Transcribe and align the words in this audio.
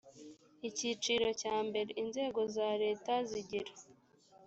icyiciro 0.69 1.27
cya 1.41 1.55
mbere 1.67 1.91
inzego 2.01 2.39
za 2.55 2.69
leta 2.83 3.13
zigira 3.29 3.71